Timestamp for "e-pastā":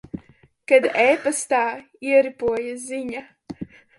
1.01-1.59